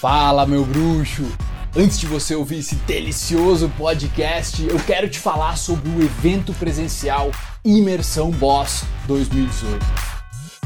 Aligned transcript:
Fala, 0.00 0.44
meu 0.44 0.64
bruxo! 0.64 1.24
Antes 1.74 1.98
de 1.98 2.06
você 2.06 2.34
ouvir 2.34 2.58
esse 2.58 2.74
delicioso 2.74 3.70
podcast, 3.78 4.62
eu 4.62 4.78
quero 4.80 5.08
te 5.08 5.18
falar 5.18 5.56
sobre 5.56 5.88
o 5.88 6.02
evento 6.02 6.52
presencial 6.54 7.30
Imersão 7.64 8.30
Boss 8.30 8.84
2018. 9.06 9.86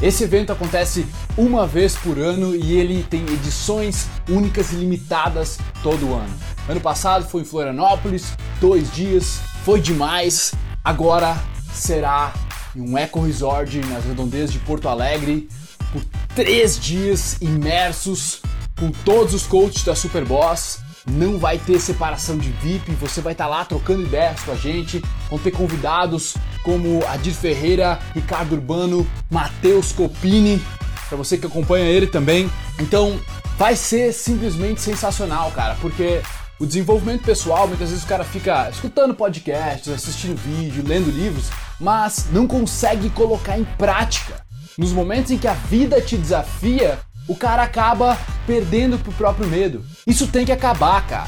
Esse 0.01 0.23
evento 0.23 0.51
acontece 0.51 1.05
uma 1.37 1.67
vez 1.67 1.95
por 1.95 2.17
ano 2.17 2.55
e 2.55 2.73
ele 2.73 3.03
tem 3.03 3.21
edições 3.21 4.07
únicas 4.27 4.71
e 4.71 4.75
limitadas 4.75 5.59
todo 5.83 6.13
ano. 6.13 6.35
Ano 6.67 6.81
passado 6.81 7.25
foi 7.29 7.43
em 7.43 7.45
Florianópolis, 7.45 8.33
dois 8.59 8.91
dias, 8.91 9.39
foi 9.63 9.79
demais. 9.79 10.53
Agora 10.83 11.37
será 11.71 12.33
em 12.75 12.81
um 12.81 12.97
eco 12.97 13.21
resort 13.21 13.77
nas 13.87 14.03
redondezas 14.05 14.51
de 14.51 14.59
Porto 14.59 14.89
Alegre 14.89 15.47
por 15.93 16.03
três 16.35 16.79
dias 16.79 17.37
imersos 17.41 18.41
com 18.79 18.91
todos 18.91 19.33
os 19.33 19.45
coaches 19.45 19.83
da 19.83 19.95
Superboss. 19.95 20.79
Não 21.09 21.37
vai 21.37 21.57
ter 21.57 21.79
separação 21.79 22.37
de 22.37 22.49
VIP, 22.49 22.91
você 22.93 23.21
vai 23.21 23.33
estar 23.33 23.47
lá 23.47 23.65
trocando 23.65 24.03
ideias 24.03 24.41
com 24.41 24.51
a 24.51 24.55
gente. 24.55 25.01
Vão 25.29 25.39
ter 25.39 25.51
convidados 25.51 26.35
como 26.63 27.05
Adir 27.07 27.33
Ferreira, 27.33 27.99
Ricardo 28.13 28.53
Urbano, 28.53 29.07
Matheus 29.29 29.91
Copini, 29.91 30.61
para 31.07 31.17
você 31.17 31.37
que 31.37 31.45
acompanha 31.45 31.85
ele 31.85 32.07
também. 32.07 32.49
Então, 32.79 33.19
vai 33.57 33.75
ser 33.75 34.13
simplesmente 34.13 34.81
sensacional, 34.81 35.51
cara, 35.51 35.75
porque 35.81 36.21
o 36.59 36.65
desenvolvimento 36.65 37.23
pessoal, 37.23 37.67
muitas 37.67 37.89
vezes 37.89 38.03
o 38.03 38.07
cara 38.07 38.23
fica 38.23 38.69
escutando 38.69 39.15
podcasts, 39.15 39.91
assistindo 39.91 40.37
vídeo, 40.37 40.83
lendo 40.85 41.09
livros, 41.09 41.49
mas 41.79 42.27
não 42.31 42.45
consegue 42.45 43.09
colocar 43.09 43.57
em 43.57 43.63
prática. 43.63 44.43
Nos 44.77 44.91
momentos 44.91 45.31
em 45.31 45.37
que 45.37 45.47
a 45.47 45.53
vida 45.53 46.01
te 46.01 46.17
desafia, 46.17 46.99
o 47.29 47.35
cara 47.35 47.61
acaba 47.61 48.17
perdendo 48.47 48.97
pro 48.97 49.11
próprio 49.11 49.47
medo. 49.47 49.85
Isso 50.05 50.27
tem 50.27 50.47
que 50.47 50.51
acabar, 50.51 51.05
cara. 51.05 51.27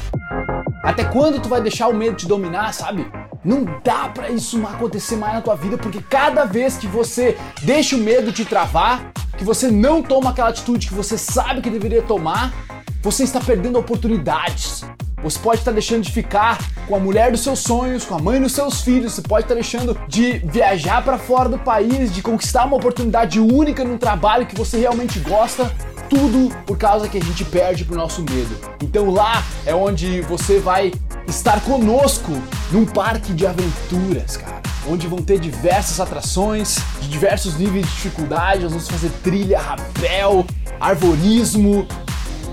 Até 0.82 1.04
quando 1.04 1.40
tu 1.40 1.48
vai 1.48 1.62
deixar 1.62 1.86
o 1.86 1.94
medo 1.94 2.16
te 2.16 2.26
dominar, 2.26 2.74
sabe? 2.74 3.06
Não 3.44 3.64
dá 3.84 4.08
para 4.08 4.28
isso 4.28 4.60
acontecer 4.66 5.14
mais 5.14 5.34
na 5.34 5.40
tua 5.40 5.54
vida, 5.54 5.78
porque 5.78 6.02
cada 6.02 6.44
vez 6.44 6.76
que 6.76 6.88
você 6.88 7.38
deixa 7.62 7.94
o 7.94 8.00
medo 8.00 8.32
te 8.32 8.44
travar, 8.44 9.12
que 9.38 9.44
você 9.44 9.70
não 9.70 10.02
toma 10.02 10.30
aquela 10.30 10.48
atitude 10.48 10.88
que 10.88 10.94
você 10.94 11.16
sabe 11.16 11.60
que 11.60 11.70
deveria 11.70 12.02
tomar, 12.02 12.52
você 13.00 13.22
está 13.22 13.38
perdendo 13.38 13.78
oportunidades. 13.78 14.84
Você 15.22 15.38
pode 15.38 15.60
estar 15.60 15.70
deixando 15.70 16.02
de 16.02 16.10
ficar 16.10 16.58
com 16.88 16.96
a 16.96 16.98
mulher 16.98 17.30
dos 17.30 17.42
seus 17.42 17.60
sonhos, 17.60 18.04
com 18.04 18.14
a 18.14 18.18
mãe 18.18 18.40
dos 18.40 18.52
seus 18.52 18.80
filhos, 18.80 19.12
você 19.12 19.22
pode 19.22 19.44
estar 19.44 19.54
deixando 19.54 19.98
de 20.08 20.38
viajar 20.38 21.02
para 21.02 21.16
fora 21.16 21.48
do 21.48 21.58
país, 21.58 22.12
de 22.12 22.22
conquistar 22.22 22.64
uma 22.64 22.76
oportunidade 22.76 23.38
única 23.38 23.84
num 23.84 23.96
trabalho 23.96 24.46
que 24.46 24.56
você 24.56 24.78
realmente 24.78 25.20
gosta 25.20 25.72
tudo 26.10 26.54
por 26.66 26.76
causa 26.76 27.08
que 27.08 27.16
a 27.16 27.22
gente 27.22 27.44
perde 27.44 27.84
pro 27.84 27.96
nosso 27.96 28.20
medo. 28.22 28.54
Então 28.82 29.10
lá 29.10 29.42
é 29.64 29.74
onde 29.74 30.20
você 30.22 30.58
vai 30.58 30.92
estar 31.26 31.60
conosco 31.62 32.30
num 32.70 32.84
parque 32.84 33.32
de 33.32 33.46
aventuras, 33.46 34.36
cara. 34.36 34.60
Onde 34.86 35.06
vão 35.06 35.22
ter 35.22 35.38
diversas 35.38 36.00
atrações, 36.00 36.78
de 37.00 37.08
diversos 37.08 37.56
níveis 37.56 37.86
de 37.86 37.92
dificuldade, 37.92 38.64
nós 38.64 38.72
vamos 38.72 38.88
fazer 38.88 39.10
trilha, 39.22 39.58
rapel, 39.58 40.44
arvorismo. 40.80 41.86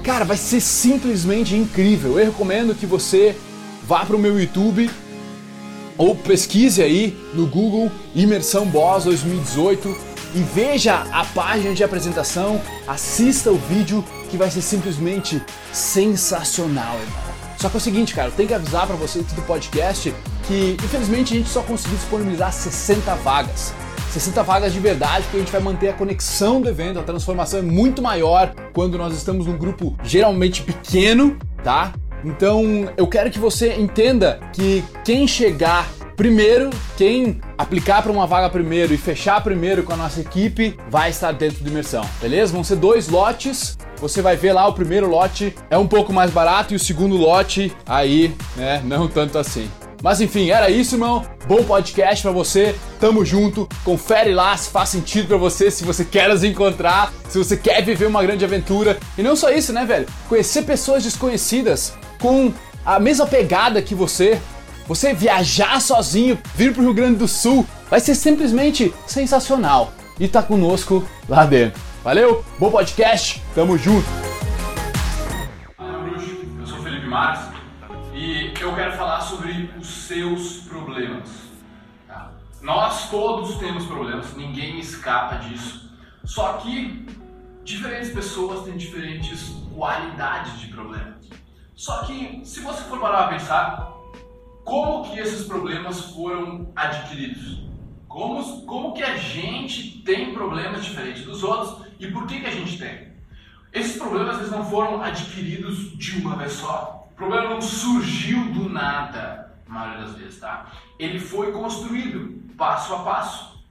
Cara, 0.09 0.25
vai 0.25 0.37
ser 0.37 0.59
simplesmente 0.59 1.55
incrível. 1.55 2.17
Eu 2.17 2.25
recomendo 2.25 2.73
que 2.73 2.87
você 2.87 3.35
vá 3.87 4.03
pro 4.03 4.17
meu 4.17 4.39
YouTube 4.39 4.89
ou 5.99 6.15
pesquise 6.15 6.81
aí 6.81 7.15
no 7.35 7.45
Google 7.45 7.91
Imersão 8.15 8.65
Boss 8.65 9.03
2018 9.03 9.95
e 10.33 10.39
veja 10.39 10.95
a 11.11 11.23
página 11.25 11.75
de 11.75 11.83
apresentação, 11.83 12.59
assista 12.87 13.51
o 13.51 13.57
vídeo 13.69 14.03
que 14.31 14.35
vai 14.35 14.49
ser 14.49 14.63
simplesmente 14.63 15.39
sensacional, 15.71 16.95
irmão. 16.99 17.29
Só 17.59 17.69
que 17.69 17.75
é 17.75 17.77
o 17.77 17.81
seguinte, 17.81 18.15
cara, 18.15 18.29
eu 18.29 18.33
tenho 18.33 18.47
que 18.47 18.55
avisar 18.55 18.87
para 18.87 18.95
vocês 18.95 19.23
do 19.27 19.43
podcast 19.43 20.11
que 20.47 20.75
infelizmente 20.83 21.35
a 21.35 21.37
gente 21.37 21.49
só 21.49 21.61
conseguiu 21.61 21.97
disponibilizar 21.99 22.51
60 22.51 23.13
vagas. 23.17 23.75
60 24.09 24.43
vagas 24.43 24.73
de 24.73 24.79
verdade, 24.79 25.23
porque 25.23 25.37
a 25.37 25.39
gente 25.39 25.51
vai 25.51 25.61
manter 25.61 25.89
a 25.89 25.93
conexão 25.93 26.61
do 26.61 26.67
evento, 26.67 26.99
a 26.99 27.03
transformação 27.03 27.59
é 27.59 27.63
muito 27.63 28.01
maior 28.01 28.53
quando 28.73 28.97
nós 28.97 29.15
estamos 29.15 29.45
num 29.45 29.57
grupo 29.57 29.95
geralmente 30.03 30.63
pequeno, 30.63 31.37
tá? 31.63 31.93
Então 32.23 32.91
eu 32.97 33.07
quero 33.07 33.29
que 33.29 33.39
você 33.39 33.75
entenda 33.75 34.39
que 34.53 34.83
quem 35.05 35.27
chegar 35.27 35.87
Primeiro, 36.19 36.69
quem 36.97 37.39
aplicar 37.57 38.03
para 38.03 38.11
uma 38.11 38.27
vaga 38.27 38.49
primeiro 38.49 38.93
e 38.93 38.97
fechar 38.97 39.41
primeiro 39.41 39.83
com 39.83 39.93
a 39.93 39.95
nossa 39.95 40.19
equipe 40.19 40.77
vai 40.89 41.11
estar 41.11 41.31
dentro 41.31 41.63
de 41.63 41.69
imersão, 41.69 42.03
beleza? 42.21 42.51
Vão 42.51 42.61
ser 42.61 42.75
dois 42.75 43.07
lotes. 43.07 43.77
Você 43.95 44.21
vai 44.21 44.35
ver 44.35 44.51
lá 44.51 44.67
o 44.67 44.73
primeiro 44.73 45.09
lote 45.09 45.55
é 45.69 45.77
um 45.77 45.87
pouco 45.87 46.11
mais 46.11 46.29
barato 46.29 46.73
e 46.73 46.75
o 46.75 46.79
segundo 46.79 47.15
lote 47.15 47.71
aí, 47.85 48.35
né, 48.57 48.81
não 48.83 49.07
tanto 49.07 49.37
assim. 49.37 49.71
Mas 50.01 50.21
enfim, 50.21 50.49
era 50.49 50.69
isso, 50.69 50.95
irmão. 50.95 51.25
Bom 51.47 51.63
podcast 51.63 52.21
para 52.21 52.31
você. 52.31 52.75
Tamo 52.99 53.25
junto. 53.25 53.67
Confere 53.83 54.33
lá 54.33 54.55
se 54.55 54.69
faz 54.69 54.89
sentido 54.89 55.27
para 55.27 55.37
você, 55.37 55.69
se 55.69 55.83
você 55.83 56.05
quer 56.05 56.29
nos 56.29 56.43
encontrar, 56.43 57.11
se 57.27 57.37
você 57.37 57.57
quer 57.57 57.83
viver 57.83 58.05
uma 58.05 58.23
grande 58.23 58.45
aventura. 58.45 58.97
E 59.17 59.23
não 59.23 59.35
só 59.35 59.49
isso, 59.49 59.73
né, 59.73 59.85
velho? 59.85 60.07
Conhecer 60.27 60.63
pessoas 60.63 61.03
desconhecidas 61.03 61.93
com 62.19 62.53
a 62.85 62.99
mesma 62.99 63.27
pegada 63.27 63.81
que 63.81 63.93
você, 63.93 64.39
você 64.87 65.13
viajar 65.13 65.81
sozinho, 65.81 66.39
vir 66.55 66.73
pro 66.73 66.81
Rio 66.81 66.93
Grande 66.93 67.17
do 67.17 67.27
Sul, 67.27 67.65
vai 67.89 67.99
ser 67.99 68.15
simplesmente 68.15 68.93
sensacional. 69.05 69.93
E 70.19 70.27
tá 70.27 70.41
conosco 70.41 71.03
lá 71.27 71.45
dentro. 71.45 71.79
Valeu, 72.03 72.43
bom 72.57 72.71
podcast, 72.71 73.41
tamo 73.53 73.77
junto. 73.77 74.28
Seus 80.09 80.61
problemas. 80.61 81.29
Tá? 82.07 82.31
Nós 82.63 83.11
todos 83.11 83.57
temos 83.57 83.85
problemas, 83.85 84.35
ninguém 84.35 84.79
escapa 84.79 85.35
disso. 85.35 85.87
Só 86.25 86.53
que 86.53 87.05
diferentes 87.63 88.11
pessoas 88.11 88.65
têm 88.65 88.75
diferentes 88.75 89.55
qualidades 89.75 90.59
de 90.59 90.67
problemas. 90.69 91.29
Só 91.75 92.05
que 92.05 92.41
se 92.43 92.59
você 92.61 92.83
for 92.85 92.99
parar 92.99 93.25
a 93.25 93.27
pensar, 93.27 93.93
como 94.63 95.03
que 95.03 95.19
esses 95.19 95.45
problemas 95.45 96.01
foram 96.15 96.71
adquiridos? 96.75 97.69
Como, 98.07 98.65
como 98.65 98.93
que 98.93 99.03
a 99.03 99.15
gente 99.15 100.01
tem 100.01 100.33
problemas 100.33 100.83
diferentes 100.83 101.23
dos 101.23 101.43
outros 101.43 101.85
e 101.99 102.07
por 102.07 102.25
que, 102.25 102.39
que 102.39 102.47
a 102.47 102.51
gente 102.51 102.79
tem? 102.79 103.09
Esses 103.71 103.95
problemas 103.97 104.39
eles 104.39 104.49
não 104.49 104.65
foram 104.65 105.03
adquiridos 105.03 105.95
de 105.95 106.19
uma 106.19 106.35
vez 106.35 106.53
só. 106.53 107.07
O 107.11 107.15
problema 107.15 107.49
não 107.51 107.61
surgiu 107.61 108.43
do 108.45 108.67
nada, 108.67 109.38
a 109.69 109.73
maioria 109.73 110.05
das 110.05 110.15
vezes, 110.15 110.39
tá? 110.39 110.67
Ele 110.97 111.19
foi 111.19 111.51
construído 111.51 112.41
passo 112.57 112.93
a 112.93 113.03
passo. 113.03 113.63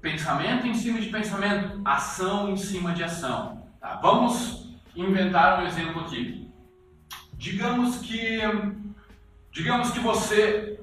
Pensamento 0.00 0.66
em 0.66 0.74
cima 0.74 1.00
de 1.00 1.08
pensamento, 1.08 1.80
ação 1.84 2.50
em 2.50 2.56
cima 2.56 2.92
de 2.92 3.04
ação. 3.04 3.68
Tá? 3.80 3.98
Vamos 4.02 4.74
inventar 4.94 5.62
um 5.62 5.66
exemplo 5.66 6.02
aqui. 6.02 6.50
Digamos 7.34 7.98
que 7.98 8.40
Digamos 9.52 9.90
que 9.90 9.98
você 9.98 10.80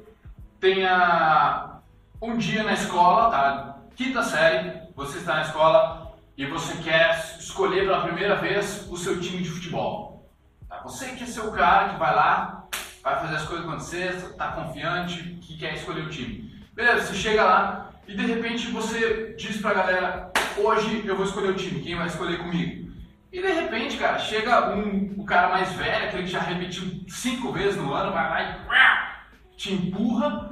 tenha 0.59 1.79
um 2.21 2.35
dia 2.35 2.63
na 2.63 2.73
escola, 2.73 3.31
tá? 3.31 3.77
Quinta 3.95 4.21
série, 4.21 4.81
você 4.93 5.19
está 5.19 5.35
na 5.35 5.41
escola 5.43 6.17
e 6.35 6.45
você 6.45 6.75
quer 6.83 7.37
escolher 7.39 7.85
pela 7.85 8.01
primeira 8.01 8.35
vez 8.35 8.85
o 8.91 8.97
seu 8.97 9.21
time 9.21 9.41
de 9.41 9.49
futebol. 9.49 10.29
Tá? 10.67 10.81
Você 10.83 11.11
quer 11.11 11.27
ser 11.27 11.41
o 11.41 11.51
cara 11.53 11.93
que 11.93 11.99
vai 11.99 12.13
lá, 12.13 12.67
vai 13.07 13.21
fazer 13.21 13.35
as 13.37 13.45
coisas 13.45 13.65
acontecer, 13.65 14.13
está 14.15 14.51
confiante, 14.51 15.37
que 15.41 15.57
quer 15.57 15.75
escolher 15.75 16.05
o 16.05 16.09
time. 16.09 16.53
Beleza, 16.73 17.07
você 17.07 17.15
chega 17.15 17.45
lá 17.45 17.91
e 18.05 18.13
de 18.13 18.25
repente 18.25 18.69
você 18.69 19.33
diz 19.37 19.61
pra 19.61 19.73
galera: 19.73 20.31
hoje 20.57 21.07
eu 21.07 21.15
vou 21.15 21.25
escolher 21.25 21.51
o 21.51 21.55
time, 21.55 21.81
quem 21.81 21.95
vai 21.95 22.07
escolher 22.07 22.37
comigo? 22.39 22.91
E 23.31 23.41
de 23.41 23.47
repente, 23.47 23.97
cara, 23.97 24.19
chega 24.19 24.75
um, 24.75 25.15
o 25.17 25.25
cara 25.25 25.49
mais 25.49 25.71
velho, 25.73 26.05
aquele 26.05 26.23
que 26.23 26.29
já 26.29 26.39
repetiu 26.39 27.05
cinco 27.07 27.53
vezes 27.53 27.77
no 27.77 27.93
ano, 27.93 28.11
vai 28.11 28.29
lá 28.29 29.23
e 29.53 29.55
te 29.55 29.73
empurra 29.73 30.51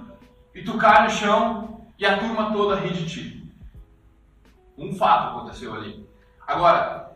e 0.53 0.61
tu 0.63 0.77
cai 0.77 1.03
no 1.03 1.09
chão 1.09 1.87
e 1.99 2.05
a 2.05 2.17
turma 2.17 2.53
toda 2.53 2.79
ri 2.79 2.93
de 2.93 3.05
ti. 3.05 3.53
Um 4.77 4.95
fato 4.95 5.35
aconteceu 5.35 5.73
ali. 5.73 6.07
Agora, 6.47 7.11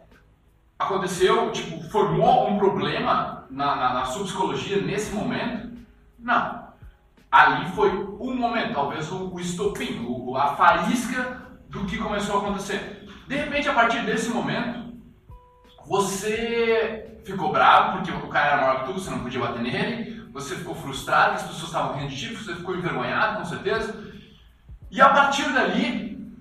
aconteceu, 0.77 1.51
tipo, 1.51 1.81
formou 1.89 2.49
um 2.49 2.57
problema 2.57 3.38
na, 3.49 3.75
na, 3.75 3.93
na 3.93 4.05
sua 4.05 4.23
psicologia 4.23 4.81
nesse 4.81 5.13
momento? 5.13 5.69
Não. 6.17 6.69
Ali 7.31 7.69
foi 7.71 7.91
um 7.91 8.35
momento, 8.35 8.73
talvez 8.73 9.11
o, 9.11 9.33
o 9.33 9.39
estopim, 9.39 10.05
o, 10.07 10.35
a 10.35 10.55
faísca 10.55 11.41
do 11.69 11.85
que 11.85 11.97
começou 11.97 12.35
a 12.35 12.39
acontecer. 12.39 13.07
De 13.27 13.35
repente, 13.35 13.69
a 13.69 13.73
partir 13.73 14.03
desse 14.05 14.29
momento, 14.29 14.93
você 15.85 17.19
ficou 17.23 17.51
bravo 17.51 17.97
porque 17.97 18.11
o 18.11 18.27
cara 18.27 18.53
era 18.53 18.61
maior 18.61 18.79
que 18.79 18.85
tu, 18.85 18.93
você 18.99 19.09
não 19.09 19.19
podia 19.19 19.39
bater 19.39 19.61
nele. 19.61 20.27
Você 20.31 20.55
ficou 20.55 20.75
frustrado, 20.75 21.35
as 21.35 21.43
pessoas 21.43 21.63
estavam 21.63 21.97
rindo 21.97 22.09
de 22.09 22.17
ti, 22.17 22.35
você 22.35 22.55
ficou 22.55 22.75
envergonhado, 22.75 23.37
com 23.37 23.45
certeza. 23.45 24.11
E 24.91 25.01
a 25.01 25.09
partir 25.09 25.51
dali, 25.51 26.33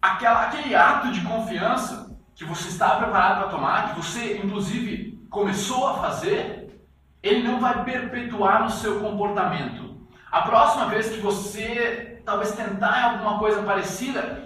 aquela, 0.00 0.42
aquele 0.44 0.74
ato 0.74 1.12
de 1.12 1.20
confiança 1.22 2.16
que 2.34 2.44
você 2.44 2.68
está 2.68 2.96
preparado 2.96 3.40
para 3.40 3.48
tomar, 3.48 3.88
que 3.88 3.96
você 4.00 4.38
inclusive 4.38 5.17
começou 5.30 5.86
a 5.86 5.94
fazer, 5.94 6.82
ele 7.22 7.46
não 7.46 7.60
vai 7.60 7.84
perpetuar 7.84 8.62
no 8.62 8.70
seu 8.70 9.00
comportamento. 9.00 9.96
A 10.30 10.42
próxima 10.42 10.86
vez 10.86 11.08
que 11.08 11.20
você 11.20 12.08
talvez 12.28 12.52
tentar 12.52 13.12
alguma 13.12 13.38
coisa 13.38 13.62
parecida, 13.62 14.44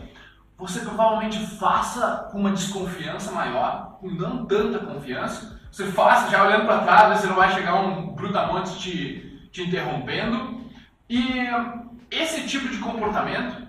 você 0.56 0.78
provavelmente 0.80 1.44
faça 1.56 2.28
com 2.30 2.38
uma 2.38 2.52
desconfiança 2.52 3.32
maior, 3.32 3.98
com 4.00 4.08
não 4.08 4.46
tanta 4.46 4.78
confiança. 4.78 5.60
Você 5.68 5.86
faça 5.86 6.30
já 6.30 6.44
olhando 6.44 6.66
para 6.66 6.84
trás, 6.84 7.20
você 7.20 7.26
não 7.26 7.34
vai 7.34 7.52
chegar 7.52 7.74
um 7.74 8.14
brutamonte 8.14 8.78
te, 8.78 9.48
te 9.50 9.62
interrompendo. 9.62 10.60
E 11.10 11.48
esse 12.08 12.46
tipo 12.46 12.68
de 12.68 12.78
comportamento 12.78 13.66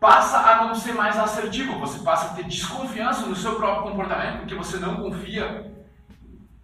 passa 0.00 0.38
a 0.38 0.64
não 0.64 0.74
ser 0.74 0.94
mais 0.94 1.16
assertivo, 1.16 1.78
você 1.78 2.00
passa 2.00 2.32
a 2.32 2.34
ter 2.34 2.44
desconfiança 2.44 3.26
no 3.26 3.36
seu 3.36 3.54
próprio 3.54 3.92
comportamento, 3.92 4.38
porque 4.38 4.56
você 4.56 4.78
não 4.78 4.96
confia, 4.96 5.72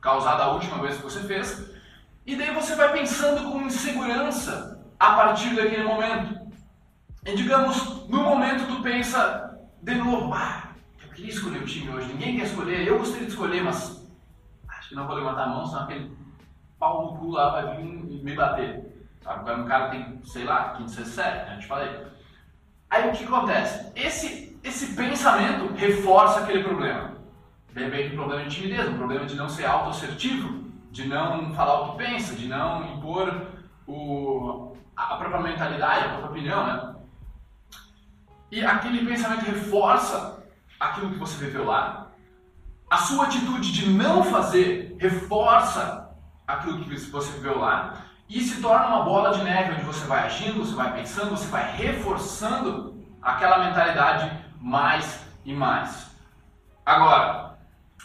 causada 0.03 0.43
a 0.43 0.53
última 0.53 0.79
vez 0.83 0.97
que 0.97 1.03
você 1.05 1.21
fez, 1.21 1.73
e 2.27 2.37
daí 2.37 2.53
você 2.53 2.75
vai 2.75 2.93
pensando 2.93 3.51
com 3.51 3.63
insegurança 3.63 4.85
a 4.99 5.15
partir 5.15 5.55
daquele 5.55 5.85
momento. 5.85 6.43
E 7.25 7.35
digamos, 7.37 8.09
no 8.09 8.23
momento 8.23 8.67
tu 8.67 8.83
pensa 8.83 9.59
de 9.81 9.95
novo, 9.95 10.35
ah, 10.35 10.71
eu 11.03 11.09
queria 11.11 11.31
escolher 11.31 11.63
o 11.63 11.67
time 11.67 11.89
hoje, 11.89 12.09
ninguém 12.09 12.37
quer 12.37 12.47
escolher, 12.47 12.87
eu 12.87 12.99
gostaria 12.99 13.27
de 13.27 13.33
escolher, 13.33 13.63
mas 13.63 14.07
acho 14.69 14.89
que 14.89 14.95
não 14.95 15.07
vou 15.07 15.17
levantar 15.17 15.45
a 15.45 15.49
mão, 15.49 15.67
senão 15.67 15.85
aquele 15.85 16.17
pau 16.79 17.13
no 17.13 17.19
cu 17.19 17.31
lá 17.31 17.51
vai 17.51 17.77
vir 17.77 17.85
me 17.85 18.35
bater. 18.35 18.93
Sabe? 19.23 19.45
Quando 19.45 19.65
o 19.65 19.69
cara 19.69 19.91
tem, 19.91 20.21
sei 20.25 20.45
lá, 20.45 20.75
15, 20.75 20.97
17, 20.97 21.37
né? 21.47 21.55
Eu 21.55 21.61
te 21.61 21.67
falei. 21.69 22.07
Aí 22.91 23.09
o 23.09 23.13
que 23.13 23.25
acontece? 23.25 23.93
Esse, 23.95 24.59
esse 24.65 24.97
pensamento 24.97 25.73
reforça 25.75 26.41
aquele 26.41 26.65
problema. 26.65 27.22
De 27.73 27.85
repente, 27.85 28.13
um 28.13 28.17
problema 28.17 28.45
de 28.45 28.55
timidez, 28.55 28.89
um 28.89 28.99
problema 28.99 29.25
de 29.25 29.35
não 29.35 29.49
ser 29.49 29.65
autoassertivo, 29.65 30.71
de 30.91 31.09
não 31.09 31.55
falar 31.55 31.81
o 31.81 31.93
que 31.93 32.05
pensa, 32.05 32.35
de 32.35 32.47
não 32.47 32.85
impor 32.93 33.47
o, 33.87 34.77
a 34.95 35.17
própria 35.17 35.41
mentalidade, 35.41 36.05
a 36.05 36.09
própria 36.11 36.31
opinião, 36.31 36.67
né? 36.67 36.95
E 38.51 38.65
aquele 38.65 39.07
pensamento 39.07 39.47
reforça 39.47 40.45
aquilo 40.79 41.11
que 41.11 41.19
você 41.19 41.43
viveu 41.43 41.65
lá. 41.65 42.09
A 42.91 42.99
sua 42.99 43.25
atitude 43.25 43.73
de 43.73 43.89
não 43.89 44.23
fazer 44.23 44.95
reforça 45.01 46.11
aquilo 46.47 46.85
que 46.85 46.95
você 46.95 47.33
viveu 47.33 47.59
lá. 47.59 48.03
E 48.29 48.41
se 48.43 48.61
torna 48.61 48.87
uma 48.89 49.03
bola 49.03 49.33
de 49.33 49.43
neve 49.43 49.73
onde 49.73 49.85
você 49.85 50.07
vai 50.07 50.27
agindo, 50.27 50.65
você 50.65 50.75
vai 50.75 50.93
pensando, 50.93 51.31
você 51.31 51.47
vai 51.49 51.75
reforçando 51.75 53.03
aquela 53.23 53.65
mentalidade 53.65 54.31
mais 54.61 55.25
e 55.45 55.55
mais. 55.55 56.11
Agora, 56.85 57.42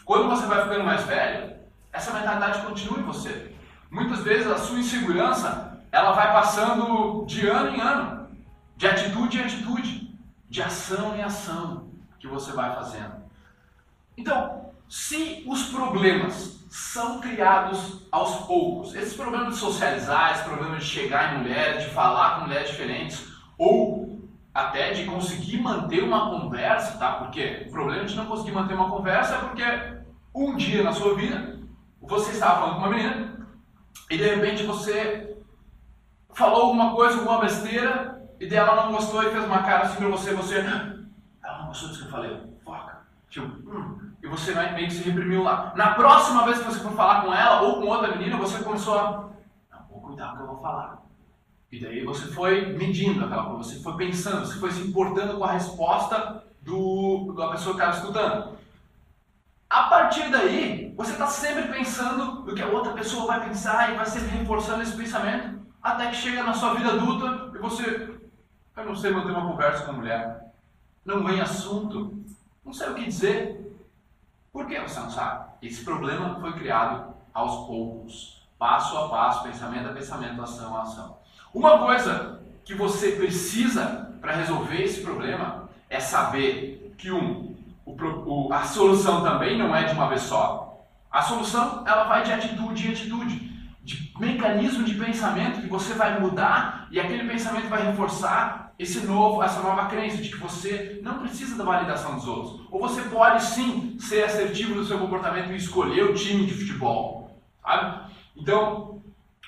quando 0.08 0.30
você 0.30 0.46
vai 0.46 0.64
ficando 0.64 0.86
mais 0.86 1.04
velho, 1.04 1.58
essa 1.92 2.14
mentalidade 2.14 2.62
continua 2.62 3.00
em 3.00 3.04
você. 3.04 3.54
Muitas 3.92 4.24
vezes 4.24 4.48
a 4.48 4.58
sua 4.58 4.80
insegurança 4.80 5.84
ela 5.92 6.14
vai 6.14 6.32
passando 6.32 7.26
de 7.26 7.46
ano 7.46 7.76
em 7.76 7.82
ano, 7.82 8.30
de 8.78 8.88
atitude 8.88 9.38
em 9.38 9.44
atitude, 9.44 10.18
de 10.50 10.62
ação 10.62 11.14
em 11.14 11.22
ação 11.22 11.90
que 12.22 12.26
você 12.26 12.54
vai 12.54 12.74
fazendo. 12.74 13.16
Então, 14.16 14.72
se 14.88 15.44
os 15.46 15.64
problemas 15.64 16.56
são 16.70 17.20
criados 17.20 18.08
aos 18.12 18.46
poucos. 18.46 18.96
Esses 18.96 19.14
problemas 19.14 19.56
de 19.56 19.60
socializar, 19.60 20.32
esses 20.32 20.44
problemas 20.44 20.84
de 20.84 20.90
chegar 20.90 21.34
em 21.34 21.40
mulheres, 21.40 21.84
de 21.84 21.90
falar 21.90 22.36
com 22.36 22.46
mulheres 22.46 22.70
diferentes, 22.70 23.28
ou 23.58 24.08
até 24.54 24.92
de 24.92 25.06
conseguir 25.06 25.62
manter 25.62 26.04
uma 26.04 26.30
conversa, 26.30 26.98
tá? 26.98 27.14
Porque 27.14 27.66
o 27.68 27.72
problema 27.72 28.06
de 28.06 28.16
não 28.16 28.26
conseguir 28.26 28.52
manter 28.52 28.74
uma 28.74 28.90
conversa 28.90 29.36
é 29.36 29.40
porque 29.40 29.64
um 30.38 30.56
dia 30.56 30.84
na 30.84 30.94
sua 30.94 31.16
vida 31.16 31.58
você 32.02 32.32
estava 32.32 32.62
falando 32.62 32.76
com 32.76 32.80
uma 32.82 32.90
menina 32.90 33.48
e 34.10 34.18
de 34.18 34.24
repente 34.24 34.64
você 34.64 35.38
falou 36.34 36.64
alguma 36.64 36.94
coisa, 36.94 37.18
alguma 37.18 37.42
besteira 37.42 38.22
e 38.40 38.48
dela 38.48 38.76
não 38.76 38.94
gostou 38.94 39.24
e 39.24 39.32
fez 39.32 39.44
uma 39.44 39.64
cara 39.64 39.84
assim 39.84 39.98
pra 39.98 40.10
você, 40.10 40.34
você, 40.34 40.60
ah, 40.60 40.96
ela 41.44 41.60
não 41.60 41.68
gostou 41.68 41.90
disso 41.90 42.02
que 42.02 42.08
eu 42.08 42.12
falei, 42.12 42.40
foca. 42.64 43.00
Tipo, 43.30 43.48
hum, 43.48 44.14
e 44.24 44.28
você 44.28 44.54
vai 44.54 44.74
meio 44.74 44.88
que 44.88 44.94
se 44.94 45.04
reprimiu 45.04 45.44
lá. 45.44 45.74
Na 45.76 45.96
próxima 45.96 46.46
vez 46.46 46.60
que 46.60 46.66
você 46.66 46.80
for 46.80 46.94
falar 46.94 47.24
com 47.24 47.34
ela 47.34 47.62
ou 47.62 47.82
com 47.82 47.88
outra 47.88 48.16
menina, 48.16 48.38
você 48.38 48.64
começou 48.64 48.98
a. 48.98 49.30
Não, 49.72 49.86
vou 49.90 50.02
cuidar 50.02 50.28
do 50.28 50.38
que 50.38 50.44
eu 50.44 50.48
vou 50.48 50.62
falar. 50.62 51.04
E 51.72 51.82
daí 51.82 52.06
você 52.06 52.28
foi 52.28 52.74
medindo 52.78 53.26
aquela 53.26 53.46
coisa, 53.46 53.64
você 53.64 53.82
foi 53.82 53.98
pensando, 53.98 54.46
você 54.46 54.58
foi 54.58 54.72
se 54.72 54.88
importando 54.88 55.38
com 55.38 55.44
a 55.44 55.52
resposta 55.52 56.44
do, 56.62 57.34
da 57.36 57.50
pessoa 57.50 57.76
que 57.76 57.82
estava 57.82 57.98
escutando. 57.98 58.58
A 59.70 59.84
partir 59.84 60.30
daí, 60.32 60.94
você 60.96 61.12
está 61.12 61.28
sempre 61.28 61.68
pensando 61.68 62.46
no 62.46 62.56
que 62.56 62.62
a 62.62 62.68
outra 62.68 62.94
pessoa 62.94 63.28
vai 63.28 63.48
pensar 63.48 63.92
e 63.92 63.98
vai 63.98 64.06
sempre 64.06 64.30
reforçando 64.30 64.82
esse 64.82 64.96
pensamento, 64.96 65.60
até 65.84 66.10
que 66.10 66.16
chega 66.16 66.44
na 66.44 66.54
sua 66.54 66.74
vida 66.74 66.94
adulta 66.94 67.52
e 67.54 67.60
você. 67.60 68.18
Eu 68.76 68.86
não 68.86 68.96
sei 68.96 69.12
manter 69.12 69.32
uma 69.32 69.50
conversa 69.50 69.84
com 69.84 69.92
a 69.92 69.96
mulher. 69.96 70.54
Não 71.04 71.24
vem 71.24 71.42
assunto. 71.42 72.24
Não 72.64 72.72
sei 72.72 72.90
o 72.90 72.96
que 72.96 73.06
dizer. 73.06 73.76
Por 74.54 74.68
que 74.68 74.80
você 74.80 75.00
não 75.00 75.10
sabe? 75.10 75.50
Esse 75.62 75.84
problema 75.84 76.40
foi 76.40 76.54
criado 76.54 77.14
aos 77.34 77.68
poucos, 77.68 78.48
passo 78.58 78.98
a 78.98 79.10
passo, 79.10 79.44
pensamento 79.44 79.90
a 79.90 79.94
pensamento, 79.94 80.42
ação 80.42 80.76
a 80.76 80.84
ação. 80.84 81.18
Uma 81.54 81.80
coisa 81.80 82.42
que 82.64 82.74
você 82.74 83.12
precisa 83.12 84.16
para 84.22 84.34
resolver 84.34 84.82
esse 84.82 85.02
problema 85.02 85.70
é 85.90 86.00
saber 86.00 86.94
que 86.98 87.12
um, 87.12 87.57
o, 87.88 88.48
o, 88.48 88.54
a 88.54 88.64
solução 88.64 89.24
também 89.24 89.58
não 89.58 89.74
é 89.74 89.86
de 89.86 89.94
uma 89.94 90.10
vez 90.10 90.22
só. 90.22 90.86
A 91.10 91.22
solução 91.22 91.84
ela 91.88 92.04
vai 92.04 92.24
de 92.24 92.34
atitude 92.34 92.88
em 92.88 92.92
atitude, 92.92 93.48
de 93.82 94.14
mecanismo 94.20 94.84
de 94.84 94.96
pensamento 94.96 95.62
que 95.62 95.70
você 95.70 95.94
vai 95.94 96.20
mudar 96.20 96.88
e 96.92 97.00
aquele 97.00 97.28
pensamento 97.28 97.70
vai 97.70 97.86
reforçar 97.86 98.74
esse 98.78 99.00
novo, 99.08 99.42
essa 99.42 99.62
nova 99.62 99.86
crença 99.86 100.18
de 100.18 100.30
que 100.30 100.38
você 100.38 101.00
não 101.02 101.20
precisa 101.20 101.56
da 101.56 101.64
validação 101.64 102.16
dos 102.16 102.28
outros. 102.28 102.68
Ou 102.70 102.80
você 102.80 103.02
pode 103.04 103.42
sim 103.42 103.98
ser 104.00 104.26
assertivo 104.26 104.76
no 104.76 104.84
seu 104.84 105.00
comportamento 105.00 105.52
e 105.52 105.56
escolher 105.56 106.04
o 106.04 106.14
time 106.14 106.46
de 106.46 106.54
futebol. 106.54 107.42
Sabe? 107.64 108.12
Então, 108.36 109.02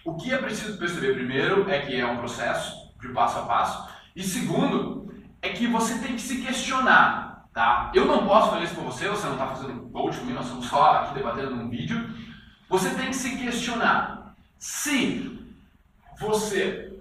o 0.06 0.16
que 0.16 0.34
é 0.34 0.38
preciso 0.38 0.80
perceber 0.80 1.14
primeiro 1.14 1.70
é 1.70 1.80
que 1.80 2.00
é 2.00 2.06
um 2.06 2.18
processo 2.18 2.90
de 3.00 3.10
passo 3.10 3.40
a 3.40 3.42
passo. 3.44 3.90
E 4.16 4.24
segundo, 4.24 5.14
é 5.42 5.50
que 5.50 5.68
você 5.68 6.00
tem 6.00 6.16
que 6.16 6.22
se 6.22 6.42
questionar. 6.42 7.29
Tá? 7.60 7.92
Eu 7.94 8.06
não 8.06 8.26
posso 8.26 8.52
fazer 8.52 8.64
isso 8.64 8.76
com 8.76 8.84
você, 8.84 9.10
você 9.10 9.26
não 9.26 9.34
está 9.34 9.48
fazendo 9.48 9.90
coach 9.90 10.18
comigo, 10.18 10.36
nós 10.36 10.46
estamos 10.46 10.68
só 10.68 10.92
aqui 10.94 11.16
debatendo 11.16 11.58
num 11.58 11.70
vídeo. 11.70 12.10
Você 12.70 12.90
tem 12.92 13.08
que 13.08 13.18
se 13.18 13.36
questionar 13.36 14.34
se 14.58 15.38
você 16.18 16.98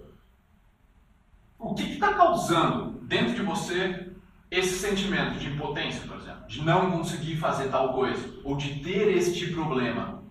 o 1.61 1.77
que 1.77 1.93
está 1.93 2.13
causando 2.13 2.99
dentro 3.03 3.37
de 3.37 3.43
você 3.43 4.11
esse 4.51 4.81
sentimento 4.81 5.39
de 5.39 5.47
impotência, 5.47 6.01
por 6.09 6.17
exemplo, 6.17 6.49
de 6.49 6.65
não 6.65 6.91
conseguir 6.91 7.37
fazer 7.37 7.69
tal 7.69 7.95
coisa, 7.95 8.41
ou 8.43 8.57
de 8.57 8.81
ter 8.81 9.17
este 9.17 9.53
problema? 9.53 10.25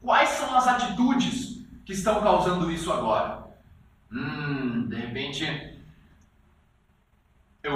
Quais 0.00 0.30
são 0.30 0.56
as 0.56 0.66
atitudes 0.66 1.62
que 1.84 1.92
estão 1.92 2.22
causando 2.22 2.70
isso 2.70 2.90
agora? 2.90 3.44
Hum, 4.10 4.88
de 4.88 4.96
repente 4.96 5.77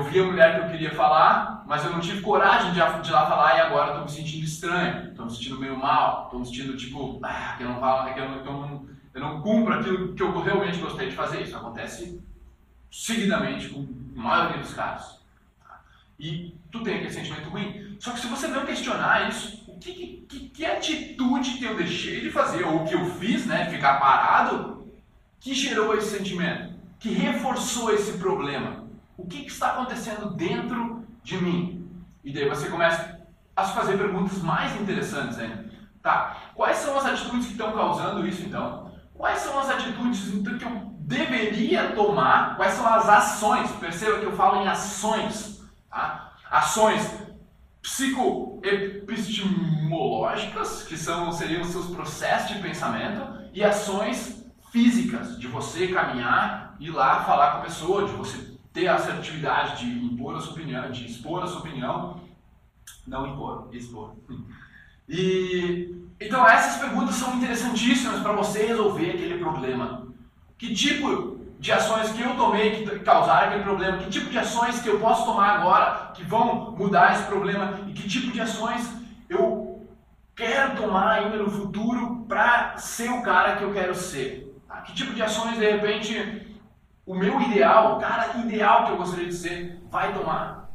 eu 0.03 0.11
vi 0.11 0.21
a 0.21 0.25
mulher 0.25 0.55
que 0.55 0.67
eu 0.67 0.71
queria 0.71 0.91
falar, 0.95 1.63
mas 1.67 1.85
eu 1.85 1.91
não 1.91 2.01
tive 2.01 2.21
coragem 2.21 2.73
de, 2.73 3.03
de 3.03 3.13
lá 3.13 3.27
falar 3.27 3.57
e 3.57 3.61
agora 3.61 3.91
estou 3.91 4.05
me 4.05 4.11
sentindo 4.11 4.45
estranho, 4.45 5.11
estou 5.11 5.27
me 5.27 5.31
sentindo 5.31 5.61
meio 5.61 5.77
mal, 5.77 6.25
estou 6.25 6.41
me 6.41 6.47
sentindo 6.47 6.77
tipo, 6.77 7.21
ah, 7.23 7.55
que 7.57 7.63
eu 7.63 7.69
não 7.69 7.79
falo, 7.79 8.13
que 8.13 8.19
eu 8.19 8.29
não, 8.29 8.37
eu 8.37 8.45
não, 8.45 8.87
eu 9.15 9.21
não 9.21 9.41
cumpro 9.41 9.75
aquilo 9.75 10.15
que 10.15 10.23
eu 10.23 10.43
realmente 10.43 10.79
gostei 10.79 11.09
de 11.09 11.15
fazer. 11.15 11.43
Isso 11.43 11.57
acontece 11.57 12.21
seguidamente 12.91 13.69
com 13.69 13.87
a 14.17 14.21
maioria 14.21 14.59
dos 14.59 14.75
casos. 14.75 15.21
E 16.19 16.55
tu 16.71 16.83
tem 16.83 16.97
aquele 16.97 17.11
sentimento 17.11 17.49
ruim. 17.49 17.97
Só 18.01 18.13
que 18.13 18.21
se 18.21 18.27
você 18.27 18.49
não 18.49 18.67
questionar 18.67 19.29
isso, 19.29 19.65
o 19.69 19.79
que, 19.79 20.25
que, 20.29 20.49
que 20.49 20.67
atitude 20.67 21.59
que 21.59 21.65
eu 21.65 21.77
deixei 21.77 22.21
de 22.21 22.31
fazer, 22.31 22.65
ou 22.65 22.85
que 22.85 22.95
eu 22.95 23.05
fiz, 23.07 23.47
né, 23.47 23.71
ficar 23.71 23.99
parado, 24.01 24.87
que 25.41 25.55
gerou 25.55 25.97
esse 25.97 26.17
sentimento, 26.17 26.75
que 26.99 27.13
reforçou 27.13 27.93
esse 27.93 28.19
problema? 28.19 28.82
O 29.17 29.27
que, 29.27 29.43
que 29.43 29.51
está 29.51 29.73
acontecendo 29.73 30.31
dentro 30.31 31.05
de 31.23 31.37
mim? 31.37 31.91
E 32.25 32.33
daí 32.33 32.49
você 32.49 32.69
começa 32.69 33.21
a 33.55 33.65
se 33.65 33.75
fazer 33.75 33.99
perguntas 33.99 34.43
mais 34.43 34.75
interessantes 34.81 35.39
ainda. 35.39 35.71
Tá, 36.03 36.37
quais 36.55 36.79
são 36.79 36.99
as 36.99 37.05
atitudes 37.07 37.47
que 37.47 37.53
estão 37.53 37.73
causando 37.73 38.27
isso 38.27 38.43
então? 38.43 38.91
Quais 39.15 39.39
são 39.39 39.61
as 39.61 39.71
atitudes 39.71 40.33
então, 40.33 40.59
que 40.59 40.65
eu 40.65 40.93
deveria 40.99 41.93
tomar, 41.93 42.57
quais 42.57 42.73
são 42.73 42.85
as 42.87 43.09
ações, 43.09 43.71
perceba 43.73 44.19
que 44.19 44.25
eu 44.25 44.33
falo 44.33 44.63
em 44.63 44.69
ações, 44.69 45.63
tá? 45.89 46.33
ações 46.51 47.09
psicoepistemológicas, 47.83 50.83
que 50.85 50.97
são, 50.97 51.31
seriam 51.33 51.63
os 51.63 51.69
seus 51.69 51.87
processos 51.87 52.57
de 52.57 52.63
pensamento, 52.63 53.43
e 53.53 53.63
ações 53.63 54.45
físicas, 54.71 55.39
de 55.39 55.47
você 55.47 55.89
caminhar, 55.89 56.75
ir 56.81 56.91
lá 56.91 57.23
falar 57.25 57.53
com 57.53 57.59
a 57.59 57.63
pessoa, 57.63 58.07
de 58.07 58.13
você 58.13 58.52
ter 58.73 58.89
a 58.89 58.95
assertividade 58.95 59.85
de 59.85 60.05
impor 60.05 60.37
a 60.37 60.41
sua 60.41 60.53
opinião, 60.53 60.91
de 60.91 61.07
expor 61.07 61.43
a 61.43 61.47
sua 61.47 61.61
opinião, 61.61 62.21
Não 63.07 63.27
impor, 63.27 63.69
expor. 63.73 64.15
E 65.09 65.95
então 66.21 66.47
essas 66.47 66.81
perguntas 66.81 67.17
são 67.17 67.37
interessantíssimas 67.37 68.21
para 68.21 68.33
você 68.33 68.67
resolver 68.67 69.11
aquele 69.11 69.39
problema. 69.39 70.07
Que 70.57 70.73
tipo 70.75 71.41
de 71.59 71.73
ações 71.73 72.13
que 72.13 72.23
eu 72.23 72.37
tomei 72.37 72.85
que 72.85 72.99
causaram 73.01 73.49
aquele 73.49 73.65
problema? 73.65 73.99
Que 73.99 74.11
tipo 74.11 74.31
de 74.31 74.39
ações 74.39 74.81
que 74.81 74.89
eu 74.89 75.01
posso 75.01 75.25
tomar 75.25 75.59
agora 75.59 76.13
que 76.15 76.23
vão 76.23 76.73
mudar 76.73 77.15
esse 77.15 77.25
problema? 77.25 77.81
E 77.89 77.93
que 77.93 78.09
tipo 78.09 78.33
de 78.33 78.41
ações 78.41 78.89
eu 79.29 79.85
quero 80.35 80.77
tomar 80.77 81.11
ainda 81.11 81.37
no 81.37 81.51
futuro 81.51 82.25
para 82.29 82.77
ser 82.79 83.11
o 83.11 83.23
cara 83.23 83.57
que 83.57 83.65
eu 83.65 83.73
quero 83.73 83.95
ser? 83.95 84.57
Tá? 84.69 84.81
Que 84.83 84.95
tipo 84.95 85.13
de 85.13 85.23
ações 85.23 85.59
de 85.59 85.71
repente 85.71 86.52
o 87.07 87.15
meu 87.15 87.41
ideal, 87.41 87.97
o 87.97 88.01
cara 88.01 88.37
ideal 88.39 88.87
que 88.87 88.93
eu 88.93 88.97
gostaria 88.97 89.27
de 89.27 89.35
ser, 89.35 89.83
vai 89.91 90.13
tomar? 90.13 90.71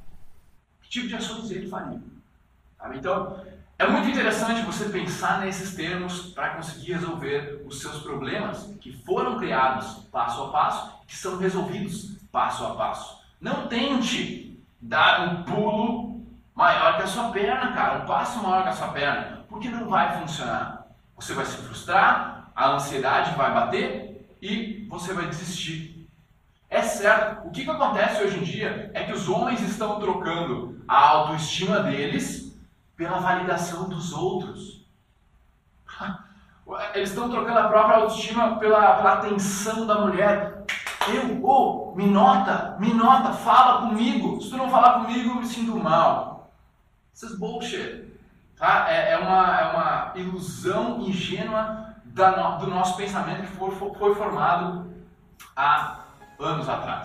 Que 0.82 0.90
tipo 0.90 1.08
de 1.08 1.16
ações 1.16 1.50
ele 1.52 1.68
faria? 1.68 2.02
Então, 2.94 3.42
é 3.80 3.88
muito 3.88 4.10
interessante 4.10 4.62
você 4.62 4.90
pensar 4.90 5.42
nesses 5.42 5.76
termos 5.76 6.34
para 6.34 6.56
conseguir 6.56 6.94
resolver 6.94 7.64
os 7.66 7.80
seus 7.80 8.02
problemas 8.02 8.74
que 8.82 8.92
foram 8.92 9.38
criados 9.38 10.04
passo 10.12 10.44
a 10.44 10.50
passo, 10.50 10.94
que 11.06 11.16
são 11.16 11.38
resolvidos 11.38 12.18
passo 12.32 12.66
a 12.66 12.76
passo. 12.76 13.22
Não 13.40 13.68
tente 13.68 14.60
dar 14.82 15.30
um 15.30 15.44
pulo 15.44 16.26
maior 16.56 16.98
que 16.98 17.04
a 17.04 17.08
sua 17.08 17.30
perna, 17.30 17.72
cara, 17.74 18.04
um 18.04 18.06
passo 18.06 18.42
maior 18.42 18.64
que 18.64 18.70
a 18.70 18.74
sua 18.74 18.88
perna, 18.90 19.46
porque 19.48 19.70
não 19.70 19.88
vai 19.88 20.20
funcionar. 20.20 20.88
Você 21.16 21.34
vai 21.34 21.46
se 21.46 21.58
frustrar, 21.58 22.52
a 22.56 22.70
ansiedade 22.72 23.36
vai 23.36 23.54
bater 23.54 24.28
e 24.42 24.88
você 24.90 25.14
vai 25.14 25.28
desistir. 25.28 25.97
É 26.70 26.82
certo, 26.82 27.48
o 27.48 27.52
que, 27.52 27.64
que 27.64 27.72
acontece 27.72 28.22
hoje 28.22 28.40
em 28.40 28.44
dia 28.44 28.92
é 28.94 29.04
que 29.04 29.14
os 29.14 29.30
homens 29.30 29.62
estão 29.62 30.00
trocando 30.00 30.82
a 30.88 31.10
autoestima 31.10 31.80
deles 31.80 32.58
pela 32.96 33.20
validação 33.20 33.88
dos 33.88 34.12
outros. 34.12 34.86
Eles 36.94 37.10
estão 37.10 37.30
trocando 37.30 37.60
a 37.60 37.70
própria 37.70 37.98
autoestima 37.98 38.58
pela, 38.58 38.96
pela 38.98 39.14
atenção 39.14 39.88
da 39.88 40.02
mulher. 40.02 40.66
Eu, 41.08 41.42
oh, 41.42 41.94
me 41.96 42.06
nota, 42.06 42.76
me 42.80 42.94
nota, 42.94 43.32
fala 43.32 43.88
comigo. 43.88 44.42
Se 44.42 44.50
tu 44.50 44.58
não 44.58 44.70
falar 44.70 45.06
comigo, 45.06 45.30
eu 45.30 45.36
me 45.36 45.46
sinto 45.46 45.78
mal. 45.78 46.52
Isso 47.14 47.26
é 47.28 47.38
bullshit. 47.38 48.08
Tá? 48.58 48.88
É, 48.90 49.14
é, 49.14 49.18
uma, 49.18 49.60
é 49.60 49.72
uma 49.72 50.12
ilusão 50.16 51.00
ingênua 51.00 51.96
da, 52.04 52.58
do 52.58 52.68
nosso 52.68 52.98
pensamento 52.98 53.42
que 53.42 53.56
foi, 53.56 53.72
foi 53.72 54.16
formado 54.16 54.92
há 55.56 56.07
anos 56.40 56.68
atrás. 56.68 57.04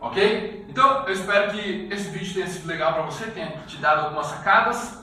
Ok? 0.00 0.66
Então, 0.68 1.06
eu 1.06 1.12
espero 1.12 1.52
que 1.52 1.88
esse 1.90 2.08
vídeo 2.08 2.34
tenha 2.34 2.46
sido 2.46 2.66
legal 2.66 2.94
para 2.94 3.02
você, 3.02 3.26
tenha 3.26 3.50
te 3.66 3.76
dado 3.76 4.06
algumas 4.06 4.26
sacadas 4.26 5.00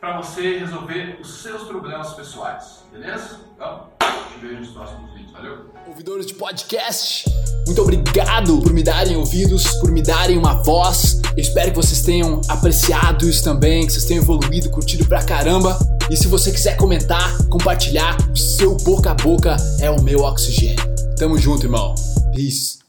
para 0.00 0.16
você 0.16 0.58
resolver 0.58 1.18
os 1.20 1.42
seus 1.42 1.64
problemas 1.64 2.12
pessoais, 2.14 2.84
beleza? 2.92 3.40
Então, 3.54 3.88
te 4.32 4.38
vejo 4.40 4.60
nos 4.60 4.70
próximos 4.70 5.12
vídeos, 5.12 5.32
valeu? 5.32 5.70
Ouvidores 5.86 6.26
de 6.26 6.34
podcast, 6.34 7.24
muito 7.66 7.82
obrigado 7.82 8.60
por 8.60 8.72
me 8.72 8.82
darem 8.82 9.16
ouvidos, 9.16 9.66
por 9.80 9.90
me 9.90 10.02
darem 10.02 10.36
uma 10.38 10.62
voz. 10.62 11.20
Eu 11.36 11.42
espero 11.42 11.70
que 11.70 11.76
vocês 11.76 12.02
tenham 12.02 12.40
apreciado 12.48 13.28
isso 13.28 13.42
também, 13.42 13.86
que 13.86 13.92
vocês 13.92 14.04
tenham 14.04 14.22
evoluído, 14.22 14.70
curtido 14.70 15.04
pra 15.06 15.24
caramba. 15.24 15.78
E 16.10 16.16
se 16.16 16.28
você 16.28 16.52
quiser 16.52 16.76
comentar, 16.76 17.36
compartilhar, 17.48 18.16
o 18.30 18.36
seu 18.36 18.76
boca 18.78 19.10
a 19.10 19.14
boca 19.14 19.56
é 19.80 19.90
o 19.90 20.00
meu 20.02 20.20
oxigênio. 20.20 20.84
Tamo 21.18 21.36
junto, 21.38 21.66
irmão. 21.66 21.94
Peace. 22.34 22.85